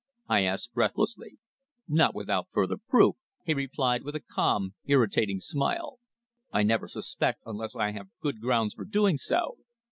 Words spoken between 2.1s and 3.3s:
without further proof,"